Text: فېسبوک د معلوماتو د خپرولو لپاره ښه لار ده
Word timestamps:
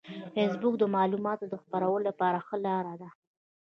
فېسبوک 0.33 0.73
د 0.79 0.83
معلوماتو 0.95 1.45
د 1.49 1.55
خپرولو 1.63 2.07
لپاره 2.09 2.37
ښه 2.47 2.57
لار 2.65 2.85
ده 3.01 3.09